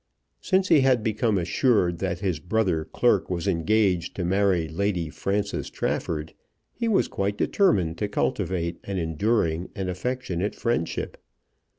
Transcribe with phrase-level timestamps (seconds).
[0.41, 5.69] Since he had become assured that his brother clerk was engaged to marry Lady Frances
[5.69, 6.33] Trafford,
[6.73, 11.17] he was quite determined to cultivate an enduring and affectionate friendship.